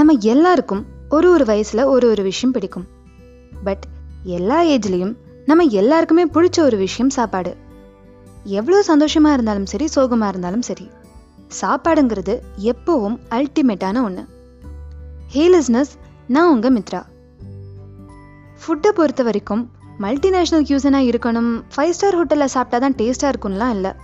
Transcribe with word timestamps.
நம்ம 0.00 0.12
எல்லாருக்கும் 0.32 0.82
ஒரு 1.08 1.28
ஒரு 1.30 1.44
வயசுல 1.44 1.84
ஒரு 1.94 2.06
ஒரு 2.08 2.22
விஷயம் 2.28 2.52
பிடிக்கும். 2.54 2.84
பட் 3.64 3.84
எல்லா 4.36 4.58
ஏஜ்லயும் 4.74 5.12
நம்ம 5.48 5.64
எல்லாருக்குமே 5.80 6.24
பிடிச்ச 6.34 6.58
ஒரு 6.60 6.76
விஷயம் 6.76 7.10
சாப்பாடு. 7.16 7.52
எவ்வளோ 8.58 8.78
சந்தோஷமா 8.90 9.30
இருந்தாலும் 9.32 9.66
சரி 9.72 9.86
சோகமா 9.94 10.28
இருந்தாலும் 10.28 10.64
சரி 10.68 10.86
சாப்பாடுங்கிறது 11.60 12.36
எப்பவும் 12.72 13.18
அல்டிமேட்டான 13.38 14.02
ஒன்று 14.06 14.24
ஹே 15.34 15.44
லிஸ்னஸ் 15.56 15.92
நான் 16.36 16.50
உங்க 16.54 16.70
மித்ரா. 16.70 17.02
ஃபுட்டை 18.60 18.92
பொறுத்த 19.00 19.22
வரைக்கும் 19.28 19.64
மல்டிநேஷ்னல் 20.06 20.66
கியூசனாக 20.70 21.10
இருக்கணும் 21.10 21.52
ஃபைவ் 21.76 21.94
ஸ்டார் 21.98 22.18
ஹோட்டலில் 22.20 22.54
சாப்பிட்டா 22.56 22.78
தான் 22.86 22.98
டேஸ்ட்டாக 23.02 23.34
இருக்கும்லாம் 23.34 23.76
இல்லை. 23.78 23.94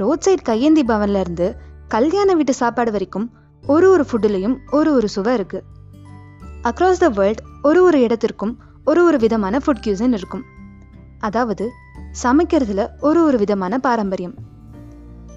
ரோட் 0.00 0.26
சைட் 0.26 0.48
கையேந்தி 0.50 0.84
பவன்ல 0.92 1.24
இருந்து 1.26 1.48
கல்யாண 1.96 2.34
வீட்டு 2.34 2.54
சாப்பாடு 2.64 2.92
வரைக்கும் 2.98 3.28
ஒரு 3.66 3.90
ஒரு 3.90 4.04
ஃபுட்டுலேயும் 4.12 4.56
ஒரு 4.70 4.94
ஒரு 4.94 5.08
சுவை 5.08 5.34
இருக்கு. 5.34 5.62
அக்ராஸ் 6.62 6.98
த 6.98 7.08
வேர்ல்ட் 7.08 7.42
ஒரு 7.62 7.82
ஒரு 7.82 8.00
இடத்திற்கும் 8.00 8.58
ஒரு 8.84 9.04
ஒரு 9.04 9.18
விதமான 9.18 9.58
ஃபுட் 9.58 9.82
கியூசன் 9.86 10.12
இருக்கும். 10.12 10.42
அதாவது 11.18 11.70
சமைக்கிறதுல 12.22 12.88
ஒரு 13.00 13.24
ஒரு 13.24 13.38
விதமான 13.38 13.78
பாரம்பரியம். 13.78 14.34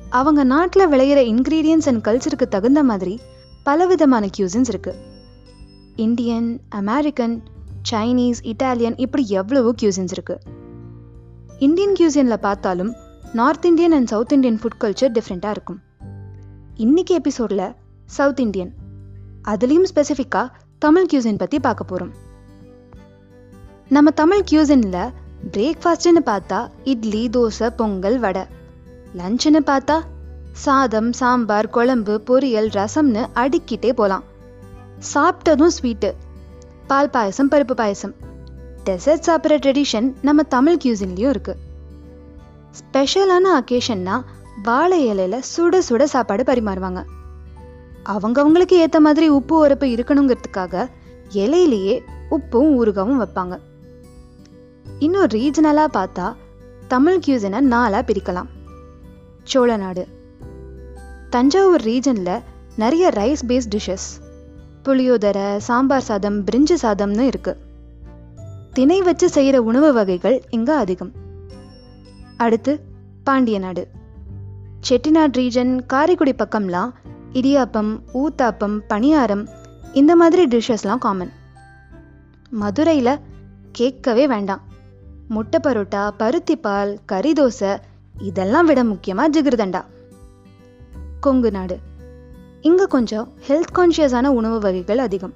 அவங்க 0.09 0.43
நாட்டில் 0.43 0.87
விளையிற 0.87 1.19
இன்க்ரீடியன்ஸ் 1.33 1.87
அண்ட் 1.87 2.07
கல்ச்சருக்கு 2.07 2.47
தகுந்த 2.47 2.83
மாதிரி 2.83 3.19
பல 3.63 3.85
விதமான 3.85 4.27
கியூசன்ஸ் 4.37 4.67
இருக்கு. 4.67 4.95
இந்தியன் 5.95 6.59
அமெரிக்கன் 6.69 7.43
சைனீஸ் 7.91 8.43
இட்டாலியன் 8.43 8.93
இப்படி 8.95 9.27
எவ்வளவோ 9.27 9.73
கியூசன்ஸ் 9.81 10.11
இருக்கு. 10.11 10.39
இந்தியன் 11.59 11.95
கியூசியனில் 11.99 12.37
பார்த்தாலும் 12.37 12.95
north 13.33 13.65
Indian 13.65 13.91
and 13.91 14.07
south 14.07 14.31
Indian 14.31 14.59
food 14.63 14.83
culture 14.83 15.17
டிஃப்ரெண்ட்டாக 15.19 15.49
இருக்கும். 15.49 15.79
இன்னைக்கு 16.75 17.15
எபிசோடில் 17.15 17.73
சவுத் 18.07 18.39
இந்தியன். 18.39 18.73
அதுலேயும் 19.47 19.87
ஸ்பெசிஃபிக்காக 19.91 20.51
தமிழ் 20.79 21.05
கியூசின் 21.05 21.37
பற்றி 21.37 21.59
பார்க்க 21.59 21.83
போகிறோம் 21.83 22.13
நம்ம 23.89 24.11
தமிழ் 24.11 24.43
கியூசினில் 24.51 25.13
பிரேக்ஃபாஸ்ட்னு 25.51 26.21
பார்த்தா 26.25 26.59
இட்லி 26.83 27.23
தோசை 27.29 27.67
பொங்கல் 27.75 28.19
வடை. 28.19 28.43
லஞ்சுன்னு 29.17 29.61
பார்த்தா 29.65 29.97
சாதம் 30.51 31.11
சாம்பார் 31.13 31.69
குழம்பு 31.69 32.21
பொரியல் 32.25 32.71
ரசம்னு 32.77 33.23
அடுக்கிட்டே 33.35 33.91
போகலாம் 33.93 34.23
சாப்பிட்டதும் 35.13 35.75
ஸ்வீட்டு 35.77 36.11
பால் 36.87 37.09
பாயசம் 37.09 37.51
பருப்பு 37.51 37.73
பாயசம். 37.73 38.15
டெசர்ட் 38.85 39.27
சாப்பிட்ற 39.27 39.57
ட்ரெடிஷன் 39.63 40.07
நம்ம 40.21 40.43
தமிழ் 40.43 40.79
கியூசின்லேயும் 40.83 41.29
இருக்கு. 41.29 41.55
ஸ்பெஷலான 42.79 43.45
அக்கேஷன்னா 43.59 44.17
வாழை 44.63 44.99
இலையில 45.07 45.39
சுட 45.51 45.81
சுட 45.89 46.03
சாப்பாடு 46.03 46.43
பரிமாறுவாங்க. 46.43 47.03
அவங்கவங்களுக்கு 48.13 48.75
ஏற்ற 48.83 48.99
மாதிரி 48.99 49.27
உப்பு 49.27 49.55
உரப்பு 49.57 49.87
இருக்கணுங்கிறதுக்காக 49.87 50.87
இலையிலேயே 51.33 51.95
உப்பும் 52.31 52.69
ஊறுகாவும் 52.79 53.21
வைப்பாங்க. 53.21 53.55
இன்னும் 54.99 55.25
ரீஜனலாக 55.25 55.95
பார்த்தா 55.97 56.27
தமிழ் 56.87 57.19
கியூசினை 57.25 57.59
நாலாக 57.59 58.03
பிரிக்கலாம். 58.11 58.49
சோழநாடு 59.53 60.03
தஞ்சாவூர் 61.29 61.81
ரீஜனில் 61.81 62.43
நிறைய 62.75 63.11
rice 63.15 63.43
based 63.47 63.71
dishes 63.75 64.07
puliyodarai 64.83 65.57
sambar 65.57 66.07
சாதம் 66.09 66.43
பிரிஞ்சு 66.43 66.75
சாதம்னு 66.81 67.25
இருக்குது 67.31 67.63
தினை 68.73 69.01
வச்சு 69.01 69.29
செய்கிற 69.29 69.61
உணவு 69.61 69.93
வகைகள் 69.93 70.37
இங்கே 70.49 70.73
அதிகம். 70.73 71.11
அடுத்து 72.37 72.73
பாண்டிய 73.23 73.59
நாடு. 73.59 73.87
செட்டிநாட் 74.89 75.37
ரீஜன் 75.37 75.73
காரைக்குடி 75.85 76.33
பக்கம்லாம் 76.33 76.91
இடியாப்பம் 77.33 77.99
ஊத்தாப்பம் 78.13 78.79
பணியாரம் 78.89 79.47
இந்த 79.93 80.15
மாதிரி 80.15 80.45
டிஷ்ஷஸ்லாம் 80.45 80.97
காமன் 80.97 81.31
மதுரையில் 82.49 83.19
கேட்கவே 83.71 84.27
வேண்டாம். 84.27 84.61
முட்டை 85.27 85.59
பரோட்டா 85.63 86.11
பருத்தி 86.17 86.55
பால் 86.55 86.99
கறி 87.05 87.33
தோசை 87.33 87.77
இதெல்லாம் 88.19 88.65
விட 88.65 88.83
முக்கியமாக 88.83 89.41
ஜிகிருதண்டா. 89.41 89.83
கொங்கு 91.19 91.51
நாடு. 91.51 91.79
இங்கே 92.61 92.83
கொஞ்சம் 92.83 93.33
ஹெல்த் 93.47 93.75
கான்ஷியஸான 93.75 94.25
உணவு 94.25 94.59
வகைகள் 94.59 94.97
அதிகம். 94.97 95.33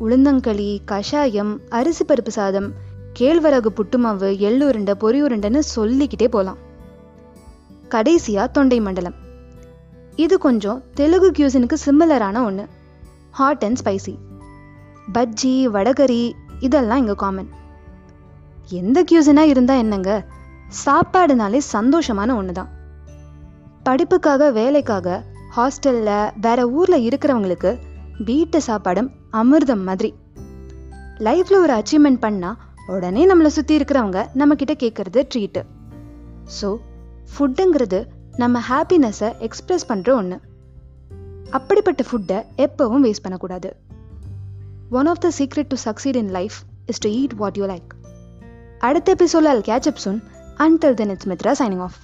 உளுந்தங்களி 0.00 0.78
கஷாயம் 0.84 1.60
அரிசி 1.68 2.04
பருப்பு 2.04 2.28
சாதம் 2.28 2.72
கேழ்வரகு 3.18 3.66
புட்டுமாவு 3.76 4.30
எள்ளுருண்டை 4.46 4.94
பொறியுருண்டைன்னு 5.00 5.58
சொல்லிக்கிட்டே 5.58 6.28
போகலாம் 6.28 6.56
கடைசியாக 7.88 8.48
தொண்டை 8.48 8.80
மண்டலம். 8.80 9.22
இது 10.16 10.38
கொஞ்சம் 10.38 10.82
தெலுங்கு 10.94 11.30
கியூசினுக்கு 11.30 11.76
சிமிலரான 11.84 12.44
ஒன்று 12.44 12.68
hot 13.30 13.64
and 13.64 13.78
spicy 13.84 14.18
bajji 15.12 15.64
vadacurry 15.64 16.32
இதெல்லாம் 16.60 16.98
இங்கே 16.98 17.12
காமன் 17.12 17.48
எந்த 18.70 19.04
கியூசினாக 19.12 19.46
இருந்தால் 19.46 19.78
என்னங்க? 19.78 20.26
சாப்பாடுனாலே 20.86 21.60
சந்தோஷமான 21.72 22.36
ஒன்று 22.36 22.52
தான் 22.52 22.68
படிப்புக்காக 23.82 24.50
வேலைக்காக 24.50 25.24
ஹாஸ்டலில் 25.56 26.30
வேற 26.40 26.68
ஊரில் 26.68 27.08
இருக்கிறவங்களுக்கு 27.08 27.78
வீட்டு 28.24 28.60
சாப்பாடும் 28.66 29.10
அமிர்தம் 29.32 29.82
மாதிரி. 29.82 30.14
லைஃப்பில் 31.18 31.60
ஒரு 31.60 31.72
அச்சீவ்மெண்ட் 31.72 32.18
பண்ணால் 32.20 32.56
உடனே 32.86 33.26
நம்மளை 33.26 33.46
சுற்றி 33.46 33.78
இருக்கிறவங்க 33.78 34.26
நம்மக்கிட்ட 34.34 34.74
கேட்குறது 34.78 35.28
ட்ரீட்டு 35.34 35.64
ஸோ 36.60 36.76
ஃபுட்டுங்கிறது 37.38 38.06
நம்ம 38.36 38.60
ஹாப்பினஸை 38.68 39.32
எக்ஸ்ப்ரெஸ் 39.40 39.84
பண்ணுற 39.88 40.10
ஒன்று 40.10 40.40
அப்படிப்பட்ட 41.50 42.04
ஃபுட்டை 42.10 42.44
எப்போவும் 42.56 43.04
வேஸ்ட் 43.04 43.22
பண்ணக்கூடாது. 43.22 43.76
One 44.90 45.06
of 45.06 45.20
the 45.20 45.30
secret 45.38 45.68
to 45.68 45.76
succeed 45.84 46.14
in 46.14 46.30
life 46.30 46.52
is 46.86 46.98
to 46.98 47.10
eat 47.10 47.34
what 47.36 47.56
you 47.56 47.66
like 47.66 47.92
அடுத்த 48.78 49.12
எபிசோடில் 49.12 49.48
I'll 49.48 49.60
catch 49.60 49.86
up 49.86 50.00
soon 50.04 50.22
until 50.58 50.94
then 50.94 51.08
it's 51.08 51.28
Mitra 51.28 51.52
signing 51.64 51.80
off 51.80 51.98